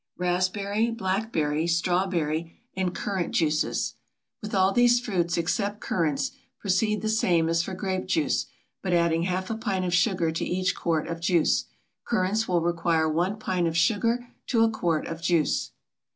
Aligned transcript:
[a] 0.19 0.23
RASPBERRY, 0.23 0.89
BLACKBERRY, 0.97 1.67
STRAWBERRY, 1.67 2.57
AND 2.75 2.95
CURRANT 2.95 3.35
JUICES. 3.35 3.93
With 4.41 4.55
all 4.55 4.71
these 4.71 4.99
fruits 4.99 5.37
except 5.37 5.79
currants, 5.79 6.31
proceed 6.57 7.03
the 7.03 7.07
same 7.07 7.47
as 7.47 7.61
for 7.61 7.75
grape 7.75 8.07
juice, 8.07 8.47
but 8.81 8.93
adding 8.93 9.21
half 9.25 9.51
a 9.51 9.55
pint 9.55 9.85
of 9.85 9.93
sugar 9.93 10.31
to 10.31 10.43
each 10.43 10.73
quart 10.75 11.07
of 11.07 11.19
juice. 11.21 11.65
Currants 12.03 12.47
will 12.47 12.61
require 12.61 13.07
1 13.07 13.37
pint 13.37 13.67
of 13.67 13.77
sugar 13.77 14.25
to 14.47 14.63
a 14.63 14.71
quart 14.71 15.05
of 15.05 15.21
juice. 15.21 15.69